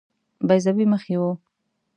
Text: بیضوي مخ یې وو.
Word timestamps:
بیضوي 0.47 0.85
مخ 0.91 1.03
یې 1.11 1.17
وو. 1.21 1.31